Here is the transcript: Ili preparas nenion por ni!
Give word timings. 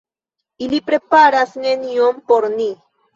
Ili 0.67 0.79
preparas 0.87 1.53
nenion 1.65 2.17
por 2.33 2.49
ni! 2.55 2.67